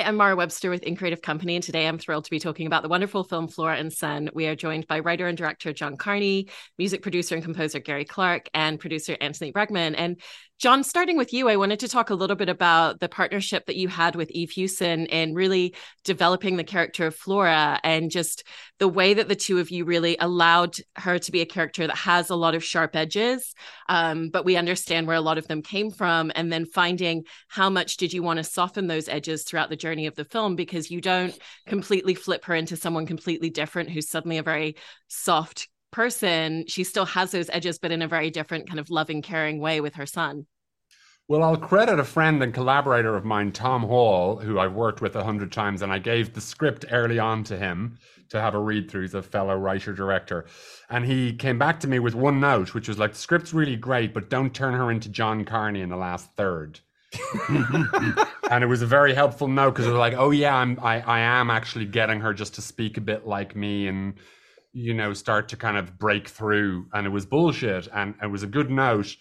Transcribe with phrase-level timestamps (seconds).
[0.00, 2.66] Hi, I'm Mara Webster with In Creative Company, and today I'm thrilled to be talking
[2.66, 4.30] about the wonderful film Flora and Son.
[4.32, 8.48] We are joined by writer and director John Carney, music producer and composer Gary Clark,
[8.54, 9.94] and producer Anthony Bregman.
[9.98, 10.18] And
[10.60, 13.76] John, starting with you, I wanted to talk a little bit about the partnership that
[13.76, 15.74] you had with Eve Hewson in really
[16.04, 18.44] developing the character of Flora and just
[18.78, 21.96] the way that the two of you really allowed her to be a character that
[21.96, 23.54] has a lot of sharp edges,
[23.88, 27.70] um, but we understand where a lot of them came from, and then finding how
[27.70, 30.90] much did you want to soften those edges throughout the journey of the film because
[30.90, 31.38] you don't
[31.68, 34.76] completely flip her into someone completely different who's suddenly a very
[35.08, 39.22] soft person, she still has those edges, but in a very different kind of loving,
[39.22, 40.46] caring way with her son.
[41.30, 45.14] Well, I'll credit a friend and collaborator of mine, Tom Hall, who I've worked with
[45.14, 47.98] a hundred times, and I gave the script early on to him
[48.30, 49.02] to have a read through.
[49.02, 50.46] He's a fellow writer director,
[50.88, 53.76] and he came back to me with one note, which was like, "The script's really
[53.76, 56.80] great, but don't turn her into John Carney in the last third.
[58.50, 61.00] and it was a very helpful note because it was like, "Oh yeah, I'm I,
[61.00, 64.14] I am actually getting her just to speak a bit like me and."
[64.72, 66.86] You know, start to kind of break through.
[66.92, 67.88] And it was bullshit.
[67.92, 69.16] And it was a good note.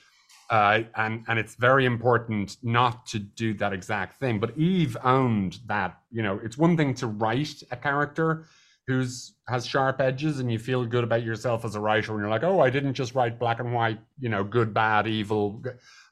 [0.49, 4.39] Uh, and and it's very important not to do that exact thing.
[4.39, 5.99] But Eve owned that.
[6.11, 8.45] You know, it's one thing to write a character
[8.87, 12.29] who's has sharp edges, and you feel good about yourself as a writer, and you're
[12.29, 13.99] like, oh, I didn't just write black and white.
[14.19, 15.63] You know, good, bad, evil.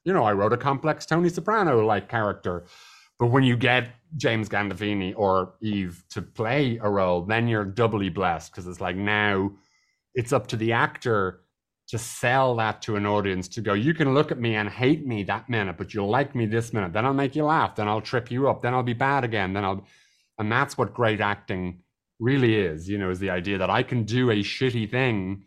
[0.04, 2.66] You know, I wrote a complex Tony Soprano like character.
[3.20, 8.10] But when you get James Gandolfini or Eve to play a role, then you're doubly
[8.10, 9.52] blessed because it's like now
[10.14, 11.42] it's up to the actor
[11.88, 15.06] to sell that to an audience to go, you can look at me and hate
[15.06, 16.92] me that minute, but you'll like me this minute.
[16.92, 17.76] Then I'll make you laugh.
[17.76, 18.62] Then I'll trip you up.
[18.62, 19.54] Then I'll be bad again.
[19.54, 19.86] Then I'll,
[20.38, 21.82] and that's what great acting
[22.20, 25.46] really is, you know, is the idea that I can do a shitty thing,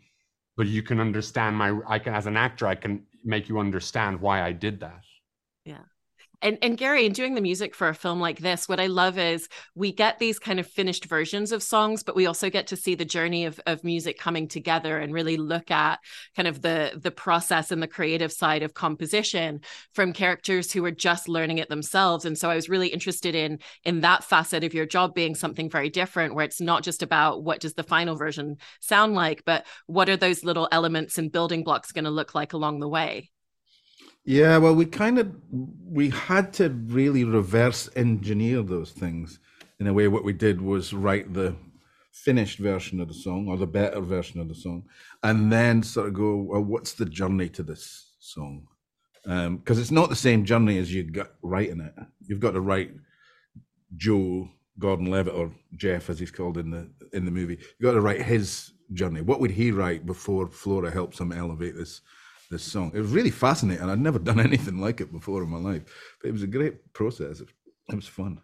[0.57, 4.19] but you can understand my, I can, as an actor, I can make you understand
[4.19, 5.03] why I did that.
[6.41, 9.17] And and Gary, in doing the music for a film like this, what I love
[9.19, 12.75] is we get these kind of finished versions of songs, but we also get to
[12.75, 15.99] see the journey of of music coming together and really look at
[16.35, 19.61] kind of the the process and the creative side of composition
[19.93, 22.25] from characters who are just learning it themselves.
[22.25, 25.69] And so I was really interested in in that facet of your job being something
[25.69, 29.65] very different, where it's not just about what does the final version sound like, but
[29.85, 33.29] what are those little elements and building blocks going to look like along the way.
[34.23, 35.31] Yeah, well, we kind of
[35.91, 39.39] we had to really reverse engineer those things
[39.79, 40.07] in a way.
[40.07, 41.53] What we did was write the
[42.13, 44.83] finished version of the song or the better version of the song,
[45.23, 48.67] and then sort of go, well, what's the journey to this song?
[49.23, 51.93] Because um, it's not the same journey as you got writing it.
[52.25, 52.91] You've got to write
[53.97, 54.49] Joe
[54.79, 57.57] Gordon Levitt or Jeff, as he's called in the in the movie.
[57.57, 59.21] You've got to write his journey.
[59.21, 62.01] What would he write before Flora helps him elevate this
[62.51, 62.91] this song.
[62.93, 63.89] It was really fascinating.
[63.89, 65.83] I'd never done anything like it before in my life,
[66.21, 67.41] but it was a great process.
[67.41, 68.39] It was fun.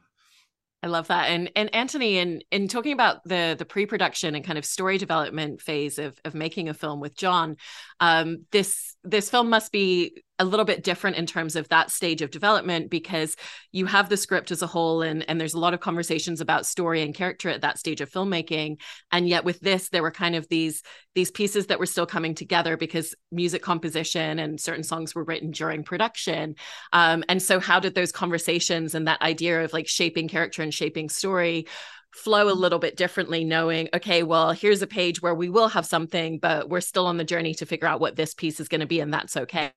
[0.84, 1.30] I love that.
[1.30, 5.62] And and Anthony, in in talking about the the pre-production and kind of story development
[5.62, 7.58] phase of of making a film with John,
[8.00, 12.22] um, this this film must be a little bit different in terms of that stage
[12.22, 13.36] of development because
[13.72, 16.66] you have the script as a whole and and there's a lot of conversations about
[16.66, 18.80] story and character at that stage of filmmaking.
[19.12, 20.84] And yet with this there were kind of these
[21.16, 25.52] these pieces that were still coming together because music composition and certain songs were written
[25.52, 26.56] during production.
[26.94, 30.74] Um, and so how did those conversations and that idea of like shaping character and
[30.74, 31.66] shaping story
[32.14, 35.86] flow a little bit differently knowing okay well here's a page where we will have
[35.86, 38.80] something but we're still on the journey to figure out what this piece is going
[38.82, 39.72] to be and that's okay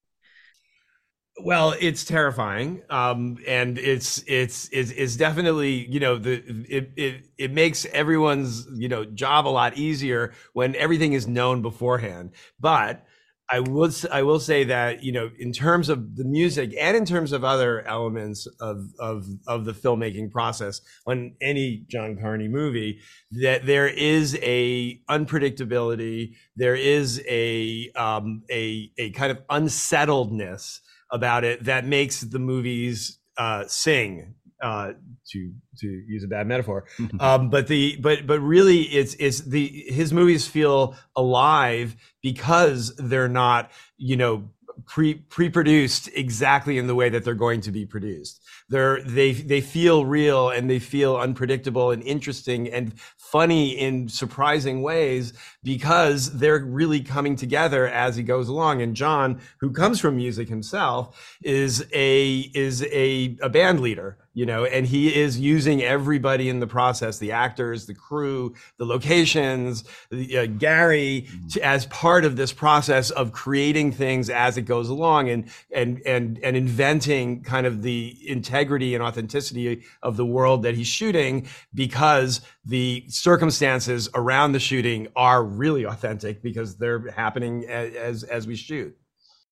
[1.43, 7.25] well, it's terrifying, um, and it's it's it's, it's definitely you know the it, it
[7.39, 12.33] it makes everyone's you know job a lot easier when everything is known beforehand.
[12.59, 13.05] But
[13.51, 17.05] I will I will say that you know in terms of the music and in
[17.05, 23.01] terms of other elements of of of the filmmaking process on any John Carney movie,
[23.33, 30.81] that there is a unpredictability, there is a um, a a kind of unsettledness
[31.13, 34.93] about it that makes the movies uh, sing uh,
[35.29, 36.85] to to use a bad metaphor.
[37.21, 43.29] um, but the but but really, it's it's the his movies feel alive because they're
[43.29, 44.51] not you know
[44.87, 48.43] pre pre-produced exactly in the way that they're going to be produced.
[48.71, 54.81] They're they they feel real and they feel unpredictable and interesting and funny in surprising
[54.81, 55.33] ways
[55.63, 58.81] because they're really coming together as he goes along.
[58.81, 64.47] And John, who comes from music himself, is a is a, a band leader you
[64.47, 69.83] know, and he is using everybody in the process, the actors, the crew, the locations,
[70.11, 71.49] the, uh, Gary, mm-hmm.
[71.49, 76.01] to, as part of this process of creating things as it goes along and, and,
[76.07, 78.17] and, and inventing kind of the
[78.61, 85.09] integrity and authenticity of the world that he's shooting because the circumstances around the shooting
[85.17, 88.95] are really authentic because they're happening as, as, as we shoot.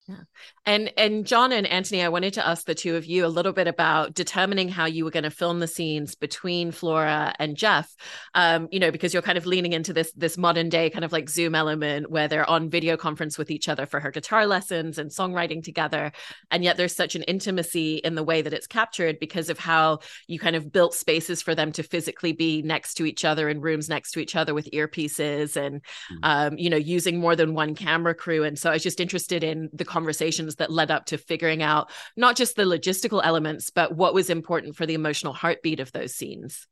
[0.08, 0.16] Yeah.
[0.64, 3.52] And and John and Anthony, I wanted to ask the two of you a little
[3.52, 7.94] bit about determining how you were going to film the scenes between Flora and Jeff.
[8.34, 11.12] Um, you know, because you're kind of leaning into this this modern day kind of
[11.12, 14.96] like Zoom element where they're on video conference with each other for her guitar lessons
[14.96, 16.10] and songwriting together.
[16.50, 19.98] And yet there's such an intimacy in the way that it's captured because of how
[20.26, 23.60] you kind of built spaces for them to physically be next to each other in
[23.60, 26.16] rooms next to each other with earpieces and mm-hmm.
[26.22, 28.42] um, you know, using more than one camera crew.
[28.44, 31.90] And so I was just interested in the conversations that led up to figuring out
[32.16, 36.14] not just the logistical elements, but what was important for the emotional heartbeat of those
[36.14, 36.68] scenes.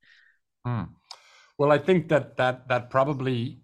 [0.64, 0.84] Hmm.
[1.58, 3.58] Well, I think that that that probably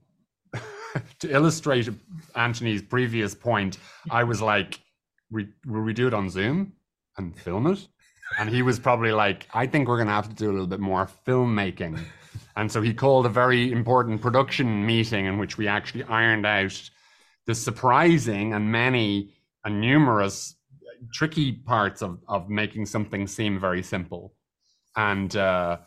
[1.21, 1.89] to illustrate
[2.35, 3.79] Anthony's previous point,
[4.11, 4.81] I was like,
[5.31, 6.73] "Will we do it on Zoom
[7.17, 7.87] and film it?"
[8.39, 10.73] And he was probably like, "I think we're going to have to do a little
[10.75, 11.99] bit more filmmaking."
[12.57, 16.91] And so he called a very important production meeting in which we actually ironed out
[17.47, 20.57] the surprising and many and numerous
[21.13, 24.35] tricky parts of of making something seem very simple.
[24.97, 25.79] And uh,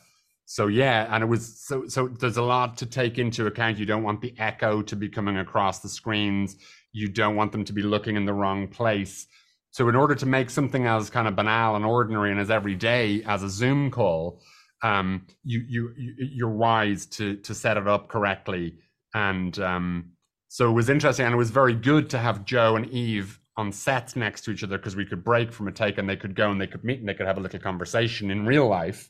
[0.46, 3.78] so yeah and it was so so there's a lot to take into account.
[3.78, 6.58] You don't want the echo to be coming across the screens.
[6.92, 9.28] You don't want them to be looking in the wrong place.
[9.72, 13.24] So in order to make something as kind of banal and ordinary and as everyday
[13.24, 14.42] as a zoom call
[14.84, 18.78] um, you you you're wise to to set it up correctly.
[19.14, 20.12] And um,
[20.48, 23.72] so it was interesting and it was very good to have joe and eve on
[23.72, 26.36] sets next to each other because we could break from a take and they could
[26.36, 29.10] go and they could meet and they could have a little conversation in real life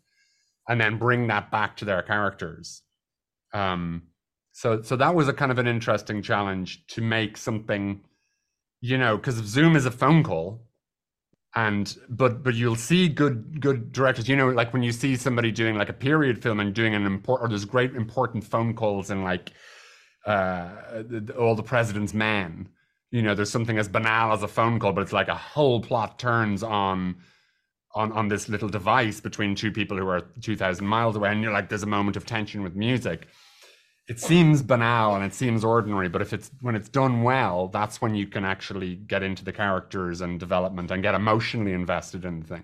[0.68, 2.84] and then bring that back to their characters.
[3.54, 4.04] Um
[4.56, 8.02] so so that was a kind of an interesting challenge to make something
[8.80, 10.62] you know because zoom is a phone call
[11.56, 15.52] and but but you'll see good good directors you know like when you see somebody
[15.52, 19.12] doing like a period film and doing an important or there's great important phone calls
[19.12, 19.52] in like
[20.26, 20.70] uh
[21.38, 22.70] all the president's men
[23.12, 25.82] you know there's something as banal as a phone call but it's like a whole
[25.82, 27.16] plot turns on
[27.94, 31.54] on on this little device between two people who are 2000 miles away and you're
[31.54, 33.28] like there's a moment of tension with music.
[34.08, 38.02] It seems banal and it seems ordinary but if it's when it's done well that's
[38.02, 42.42] when you can actually get into the characters and development and get emotionally invested in
[42.42, 42.64] the thing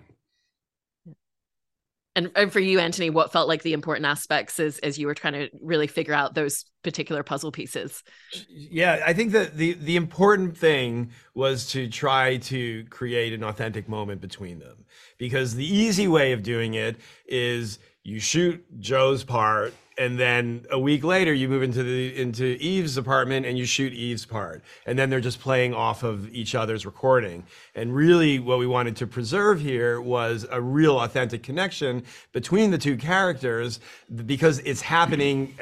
[2.14, 5.14] and, and for you anthony what felt like the important aspects as as you were
[5.14, 8.02] trying to really figure out those particular puzzle pieces?
[8.48, 13.88] Yeah i think that the the important thing was to try to create an authentic
[13.88, 14.84] moment between them.
[15.18, 20.78] Because the easy way of doing it is you shoot joe's part and then a
[20.78, 24.62] week later you move into the into Eve's apartment and you shoot Eve's part.
[24.86, 27.44] And then they're just playing off of each other's recording.
[27.74, 32.78] And really what we wanted to preserve here was a real authentic connection between the
[32.78, 33.80] two characters
[34.26, 35.54] because it's happening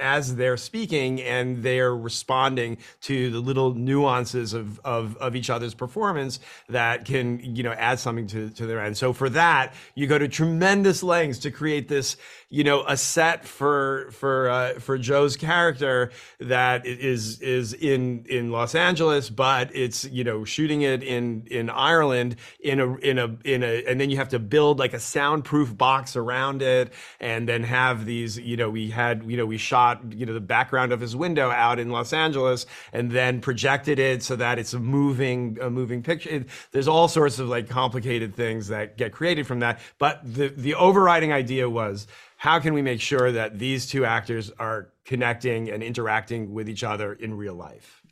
[0.00, 5.74] as they're speaking and they're responding to the little nuances of of, of each other's
[5.74, 8.96] performance that can you know add something to, to their end.
[8.96, 12.16] So for that you go to tremendous lengths to create this
[12.48, 18.52] you know a set for for uh, for Joe's character that is is in in
[18.52, 23.36] Los Angeles, but it's you know shooting it in in Ireland in a in a
[23.44, 27.48] in a and then you have to build like a soundproof box around it, and
[27.48, 30.92] then have these you know we had you know we shot you know the background
[30.92, 34.78] of his window out in Los Angeles, and then projected it so that it's a
[34.78, 36.30] moving a moving picture.
[36.30, 40.46] It, there's all sorts of like complicated things that get created from that, but the
[40.48, 42.06] the overriding idea was
[42.46, 46.84] how can we make sure that these two actors are connecting and interacting with each
[46.84, 48.05] other in real life?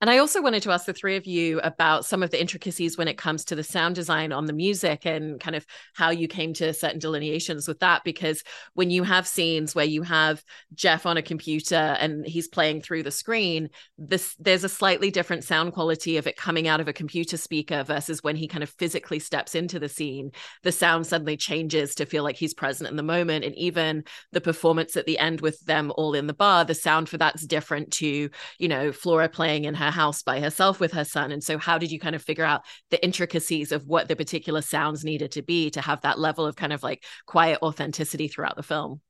[0.00, 2.96] And I also wanted to ask the three of you about some of the intricacies
[2.96, 6.26] when it comes to the sound design on the music and kind of how you
[6.26, 8.02] came to certain delineations with that.
[8.02, 8.42] Because
[8.72, 10.42] when you have scenes where you have
[10.72, 15.44] Jeff on a computer and he's playing through the screen, this there's a slightly different
[15.44, 18.70] sound quality of it coming out of a computer speaker versus when he kind of
[18.70, 20.32] physically steps into the scene.
[20.62, 23.44] The sound suddenly changes to feel like he's present in the moment.
[23.44, 27.10] And even the performance at the end with them all in the bar, the sound
[27.10, 31.04] for that's different to, you know, Flora playing in her house by herself with her
[31.04, 31.32] son.
[31.32, 34.62] And so, how did you kind of figure out the intricacies of what the particular
[34.62, 38.56] sounds needed to be to have that level of kind of like quiet authenticity throughout
[38.56, 39.00] the film?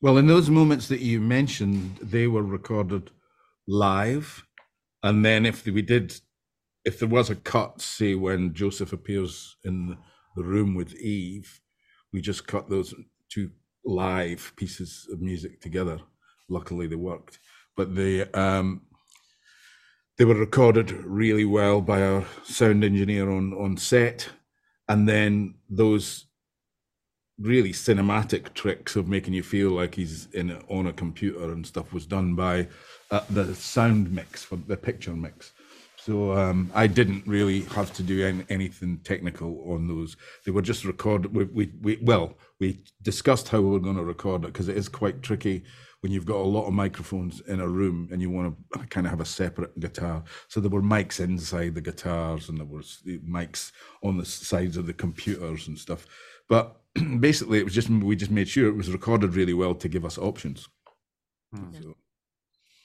[0.00, 3.10] Well, in those moments that you mentioned, they were recorded
[3.66, 4.44] live.
[5.02, 6.18] And then if we did,
[6.84, 9.96] if there was a cut, say when Joseph appears in
[10.36, 11.60] the room with Eve,
[12.12, 12.94] we just cut those
[13.30, 13.50] two
[13.84, 15.98] live pieces of music together.
[16.48, 17.38] Luckily, they worked,
[17.76, 18.82] but the um,
[20.16, 24.28] they were recorded really well by our sound engineer on on set,
[24.88, 26.26] and then those
[27.38, 31.92] really cinematic tricks of making you feel like he's in on a computer and stuff
[31.92, 32.68] was done by
[33.10, 35.52] uh, the sound mix for the picture mix.
[35.96, 40.16] So um, I didn't really have to do any, anything technical on those.
[40.44, 41.34] They were just recorded.
[41.34, 44.76] We, we, we well, we discussed how we were going to record it because it
[44.76, 45.64] is quite tricky
[46.04, 49.06] when you've got a lot of microphones in a room and you want to kind
[49.06, 50.22] of have a separate guitar.
[50.48, 52.82] So there were mics inside the guitars and there were
[53.26, 56.06] mics on the sides of the computers and stuff.
[56.46, 56.78] But
[57.20, 60.04] basically, it was just we just made sure it was recorded really well to give
[60.04, 60.68] us options.
[61.54, 61.72] Hmm.
[61.72, 61.96] So.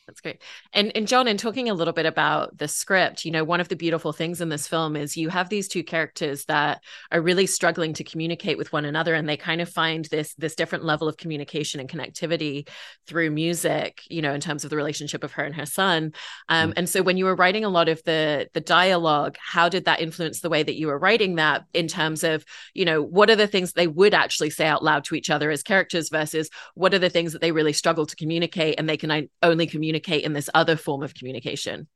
[0.09, 0.41] That's great.
[0.73, 3.67] And and John, in talking a little bit about the script, you know, one of
[3.67, 7.45] the beautiful things in this film is you have these two characters that are really
[7.45, 11.07] struggling to communicate with one another, and they kind of find this this different level
[11.07, 12.67] of communication and connectivity
[13.05, 14.01] through music.
[14.09, 16.13] You know, in terms of the relationship of her and her son.
[16.49, 16.79] Um, mm-hmm.
[16.79, 20.01] And so, when you were writing a lot of the the dialogue, how did that
[20.01, 21.65] influence the way that you were writing that?
[21.73, 25.03] In terms of, you know, what are the things they would actually say out loud
[25.03, 28.15] to each other as characters versus what are the things that they really struggle to
[28.15, 31.87] communicate and they can only communicate communicate in this other form of communication.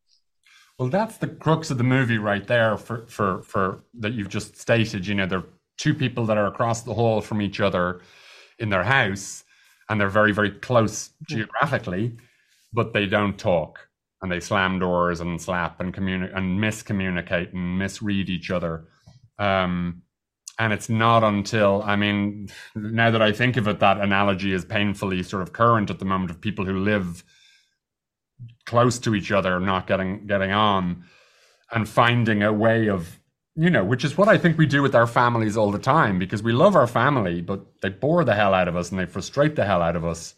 [0.79, 4.57] Well, that's the crux of the movie right there for for for that you've just
[4.57, 5.05] stated.
[5.05, 8.01] You know, there are two people that are across the hall from each other
[8.59, 9.43] in their house,
[9.89, 12.17] and they're very very close geographically,
[12.73, 13.87] but they don't talk
[14.21, 18.85] and they slam doors and slap and communicate and miscommunicate and misread each other.
[19.37, 20.03] Um,
[20.59, 24.63] and it's not until i mean now that i think of it that analogy is
[24.63, 27.23] painfully sort of current at the moment of people who live
[28.65, 31.03] close to each other, not getting getting on,
[31.71, 33.19] and finding a way of
[33.55, 36.17] you know, which is what I think we do with our families all the time
[36.17, 39.05] because we love our family, but they bore the hell out of us and they
[39.05, 40.33] frustrate the hell out of us.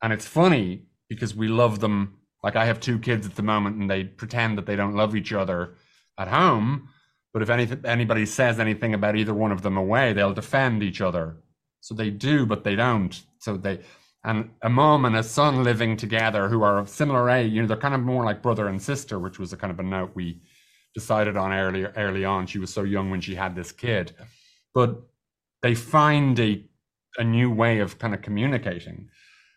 [0.00, 2.18] And it's funny because we love them.
[2.42, 5.16] Like I have two kids at the moment and they pretend that they don't love
[5.16, 5.74] each other
[6.18, 6.88] at home.
[7.32, 7.50] But if
[7.84, 11.36] anybody says anything about either one of them away, they'll defend each other.
[11.80, 13.20] So they do, but they don't.
[13.38, 13.80] So they,
[14.24, 17.68] and a mom and a son living together who are of similar age, you know,
[17.68, 20.10] they're kind of more like brother and sister, which was a kind of a note
[20.14, 20.40] we
[20.94, 22.46] decided on earlier early on.
[22.46, 24.12] She was so young when she had this kid.
[24.74, 25.00] But
[25.62, 26.64] they find a
[27.18, 29.08] a new way of kind of communicating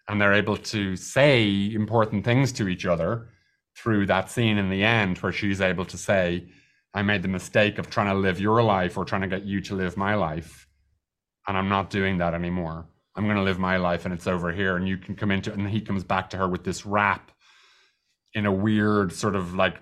[0.08, 3.30] and they're able to say important things to each other
[3.78, 6.46] through that scene in the end where she's able to say,
[6.94, 9.62] I made the mistake of trying to live your life or trying to get you
[9.62, 10.68] to live my life.
[11.48, 12.86] And I'm not doing that anymore.
[13.16, 14.76] I'm going to live my life and it's over here.
[14.76, 15.58] And you can come into it.
[15.58, 17.32] And he comes back to her with this rap
[18.34, 19.78] in a weird sort of like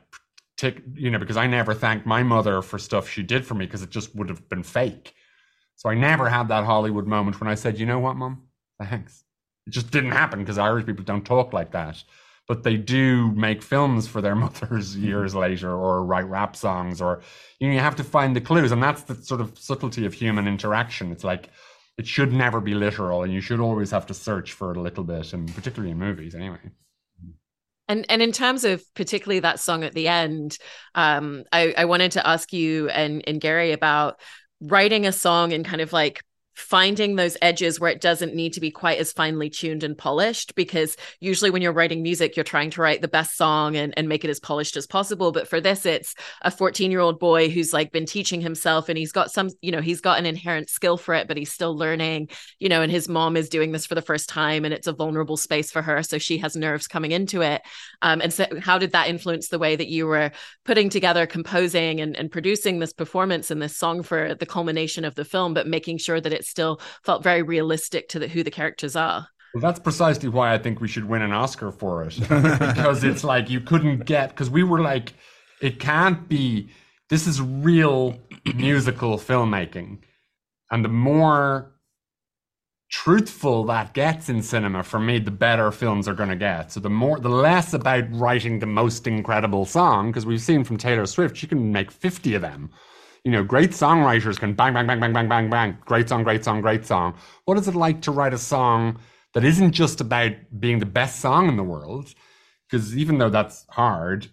[0.57, 3.65] tick, you know, because I never thanked my mother for stuff she did for me
[3.65, 5.13] because it just would have been fake.
[5.75, 8.43] So I never had that Hollywood moment when I said, you know what, mom?
[8.83, 9.23] Thanks.
[9.65, 12.03] It just didn't happen because Irish people don't talk like that.
[12.47, 15.41] But they do make films for their mothers years mm-hmm.
[15.41, 17.21] later or write rap songs or
[17.59, 18.73] you, know, you have to find the clues.
[18.73, 21.11] And that's the sort of subtlety of human interaction.
[21.11, 21.50] It's like,
[22.01, 24.81] it should never be literal and you should always have to search for it a
[24.81, 26.58] little bit and particularly in movies anyway.
[27.88, 30.58] And and in terms of particularly that song at the end
[30.96, 34.20] um i i wanted to ask you and and gary about
[34.62, 36.24] writing a song and kind of like
[36.55, 40.53] finding those edges where it doesn't need to be quite as finely tuned and polished
[40.55, 44.10] because usually when you're writing music you're trying to write the best song and, and
[44.10, 45.31] make it as polished as possible.
[45.31, 48.98] But for this it's a 14 year old boy who's like been teaching himself and
[48.98, 51.75] he's got some you know he's got an inherent skill for it but he's still
[51.75, 52.29] learning
[52.60, 54.93] you know and his mom is doing this for the first time and it's a
[54.93, 57.62] vulnerable space for her so she has nerves coming into it.
[58.01, 60.31] Um, and so how did that influence the way that you were
[60.65, 65.15] putting together composing and, and producing this performance and this song for the culmination of
[65.15, 68.51] the film but making sure that it's still felt very realistic to the, who the
[68.51, 69.27] characters are.
[69.53, 73.24] Well, that's precisely why I think we should win an Oscar for it because it's
[73.24, 75.13] like you couldn't get because we were like,
[75.62, 76.69] it can't be.
[77.10, 78.17] This is real
[78.55, 80.00] musical filmmaking,
[80.71, 81.74] and the more
[82.89, 86.71] truthful that gets in cinema, for me, the better films are going to get.
[86.71, 90.77] So the more, the less about writing the most incredible song because we've seen from
[90.77, 92.71] Taylor Swift, she can make fifty of them
[93.23, 95.77] you know, great songwriters can bang, bang, bang, bang, bang, bang, bang.
[95.85, 97.15] Great song, great song, great song.
[97.45, 98.99] What is it like to write a song
[99.33, 102.13] that isn't just about being the best song in the world?
[102.69, 104.27] Because even though that's hard,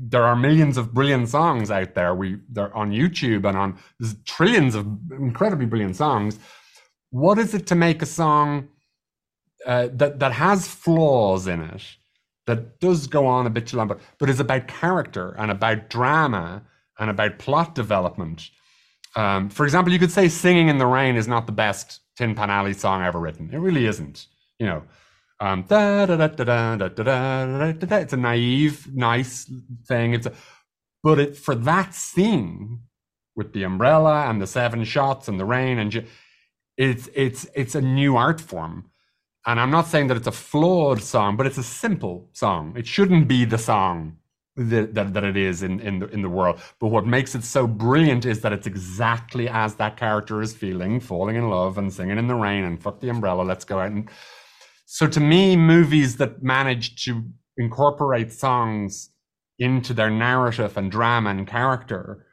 [0.00, 2.14] there are millions of brilliant songs out there.
[2.14, 6.38] We they're on YouTube and on there's trillions of incredibly brilliant songs.
[7.10, 8.68] What is it to make a song
[9.66, 11.82] uh, that that has flaws in it,
[12.46, 15.90] that does go on a bit too long, but, but is about character and about
[15.90, 16.62] drama
[17.02, 18.48] and about plot development.
[19.16, 22.34] Um, for example, you could say "Singing in the Rain" is not the best Tin
[22.34, 23.50] Pan Alley song ever written.
[23.52, 24.26] It really isn't.
[24.58, 24.82] You know,
[25.40, 25.72] um, it's
[28.12, 29.50] a naive, nice
[29.86, 30.14] thing.
[30.14, 30.32] It's a,
[31.02, 32.82] but it for that scene
[33.34, 36.06] with the umbrella and the seven shots and the rain and
[36.76, 38.90] it's it's it's a new art form.
[39.44, 42.74] And I'm not saying that it's a flawed song, but it's a simple song.
[42.76, 44.18] It shouldn't be the song
[44.56, 46.60] that, that, that it is in, in, the, in the world.
[46.78, 51.00] But what makes it so brilliant is that it's exactly as that character is feeling,
[51.00, 53.90] falling in love and singing in the rain and fuck the umbrella, let's go out.
[53.90, 54.10] And
[54.84, 57.24] so to me, movies that manage to
[57.56, 59.10] incorporate songs
[59.58, 62.26] into their narrative and drama and character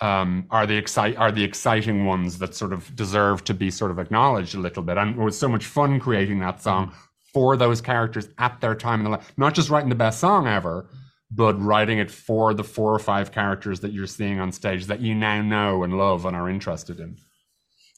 [0.00, 3.90] um, are the excite are the exciting ones that sort of deserve to be sort
[3.90, 4.98] of acknowledged a little bit.
[4.98, 6.92] And it was so much fun creating that song
[7.32, 10.46] for those characters at their time in the life, not just writing the best song
[10.46, 10.88] ever,
[11.30, 15.00] but writing it for the four or five characters that you're seeing on stage that
[15.00, 17.16] you now know and love and are interested in.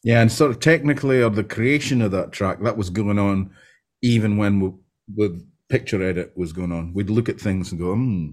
[0.05, 3.51] Yeah, and sort of technically, of the creation of that track, that was going on
[4.01, 4.73] even when we,
[5.17, 6.95] with picture edit was going on.
[6.95, 8.31] We'd look at things and go, hmm,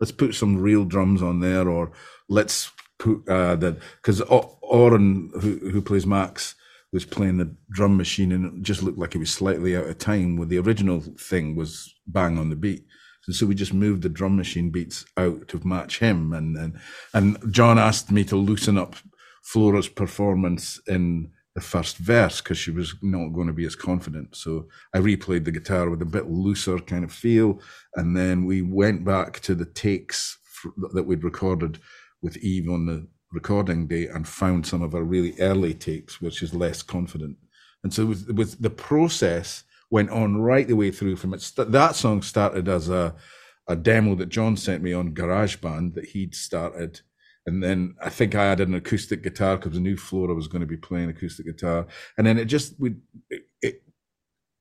[0.00, 1.92] let's put some real drums on there, or
[2.28, 6.54] let's put uh, that because Oren, who, who plays Max,
[6.92, 9.98] was playing the drum machine and it just looked like it was slightly out of
[9.98, 10.36] time.
[10.36, 12.84] Where the original thing was bang on the beat.
[13.26, 16.32] And so we just moved the drum machine beats out to match him.
[16.32, 16.80] And and
[17.12, 18.96] and John asked me to loosen up
[19.42, 24.36] Flora's performance in the first verse because she was not going to be as confident.
[24.36, 27.60] So I replayed the guitar with a bit looser kind of feel,
[27.96, 30.38] and then we went back to the takes
[30.92, 31.80] that we'd recorded
[32.22, 36.42] with Eve on the recording day and found some of our really early takes, which
[36.42, 37.36] is less confident.
[37.82, 41.52] And so with, was the process went on right the way through from it.
[41.56, 43.14] That song started as a,
[43.66, 47.00] a demo that John sent me on GarageBand that he'd started.
[47.46, 50.60] And then I think I added an acoustic guitar because the new Flora was going
[50.60, 51.86] to be playing acoustic guitar.
[52.18, 53.82] And then it just would, it, it,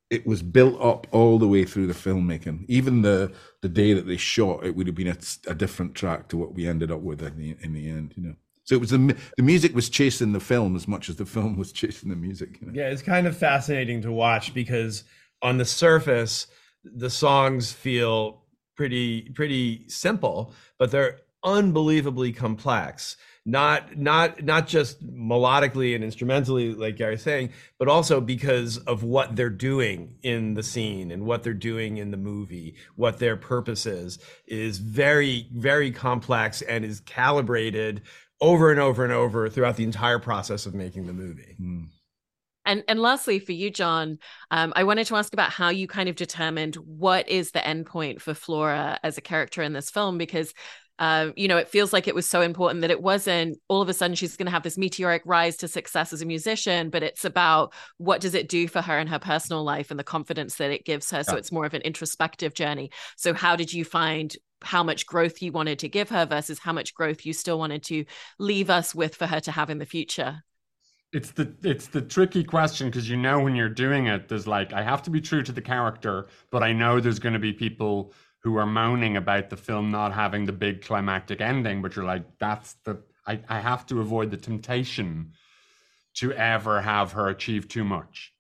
[0.10, 2.64] it was built up all the way through the filmmaking.
[2.70, 5.18] Even the the day that they shot, it would have been a,
[5.48, 8.14] a different track to what we ended up with in the in the end.
[8.16, 8.36] You know.
[8.68, 11.58] So it was the the music was chasing the film as much as the film
[11.58, 12.60] was chasing the music.
[12.60, 12.74] You know?
[12.76, 15.06] Yeah, it's kind of fascinating to watch because
[15.42, 16.48] on the surface,
[16.84, 18.44] the songs feel
[18.76, 23.16] pretty pretty simple, but they're unbelievably complex.
[23.46, 29.38] Not not not just melodically and instrumentally, like Gary's saying, but also because of what
[29.38, 33.86] they're doing in the scene and what they're doing in the movie, what their purpose
[33.86, 38.02] is, is very, very complex and is calibrated
[38.42, 41.56] over and over and over throughout the entire process of making the movie.
[41.60, 41.88] Mm.
[42.66, 44.20] And and lastly, for you, John,
[44.52, 48.22] um, I wanted to ask about how you kind of determined what is the endpoint
[48.22, 50.54] for Flora as a character in this film, because
[51.00, 53.90] um, you know, it feels like it was so important that it wasn't all of
[53.90, 57.04] a sudden she's going to have this meteoric rise to success as a musician, but
[57.04, 60.56] it's about what does it do for her in her personal life and the confidence
[60.56, 61.24] that it gives her.
[61.24, 62.90] So it's more of an introspective journey.
[63.16, 66.74] So, how did you find how much growth you wanted to give her versus how
[66.74, 68.06] much growth you still wanted to
[68.40, 70.44] leave us with for her to have in the future?
[71.14, 74.74] it's the it's the tricky question because you know when you're doing it there's like
[74.74, 77.54] i have to be true to the character but i know there's going to be
[77.54, 82.06] people who are moaning about the film not having the big climactic ending but you're
[82.06, 85.32] like that's the i, I have to avoid the temptation
[86.16, 88.34] to ever have her achieve too much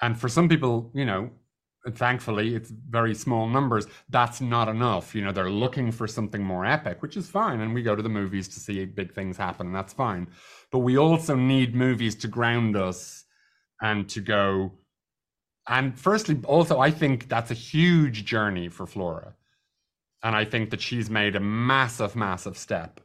[0.00, 1.30] and for some people you know
[1.90, 3.86] thankfully it's very small numbers.
[4.08, 5.14] That's not enough.
[5.14, 8.02] You know they're looking for something more epic which is fine and we go to
[8.02, 10.28] the movies to see big things happen and that's fine.
[10.70, 13.24] But we also need movies to ground us
[13.82, 14.72] and to go
[15.68, 19.34] and firstly also i think that's a huge journey for flora
[20.22, 23.00] and i think that she's made a massive massive step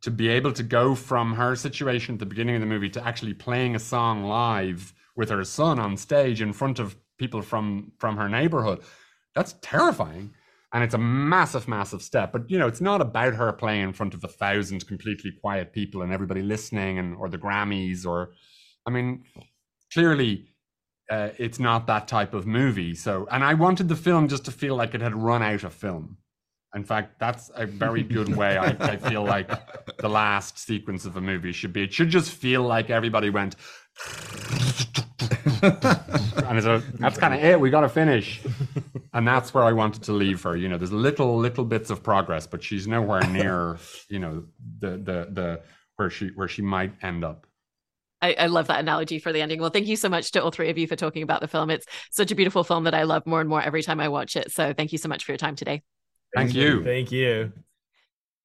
[0.00, 3.06] to be able to go from her situation at the beginning of the movie to
[3.06, 7.92] actually playing a song live with her son on stage in front of people from
[7.98, 8.80] from her neighborhood.
[9.36, 10.34] That's terrifying.
[10.74, 12.32] And it's a massive massive step.
[12.32, 15.72] But you know it's not about her playing in front of a thousand completely quiet
[15.72, 18.32] people and everybody listening and or the grammys or
[18.86, 19.22] i mean
[19.94, 20.32] clearly
[21.10, 22.94] uh, it's not that type of movie.
[22.94, 25.72] So and i wanted the film just to feel like it had run out of
[25.72, 26.16] film.
[26.74, 29.48] In fact that's a very good way I, I feel like
[29.98, 31.84] the last sequence of a movie should be.
[31.84, 33.54] It should just feel like everybody went
[35.62, 37.58] and so that's kind of it.
[37.58, 38.40] We got to finish,
[39.12, 40.56] and that's where I wanted to leave her.
[40.56, 43.78] You know, there's little little bits of progress, but she's nowhere near
[44.08, 44.44] you know
[44.78, 45.60] the the the
[45.96, 47.46] where she where she might end up.
[48.20, 49.60] I, I, love that analogy for the ending.
[49.60, 51.70] Well, thank you so much to all three of you for talking about the film.
[51.70, 54.36] It's such a beautiful film that I love more and more every time I watch
[54.36, 54.52] it.
[54.52, 55.82] So thank you so much for your time today.
[56.34, 56.84] Thank you.
[56.84, 57.52] Thank you.